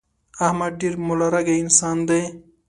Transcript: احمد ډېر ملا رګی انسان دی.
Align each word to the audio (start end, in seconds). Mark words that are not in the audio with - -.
احمد 0.45 0.71
ډېر 0.81 0.93
ملا 1.07 1.27
رګی 1.33 1.57
انسان 1.63 1.97
دی. 2.07 2.21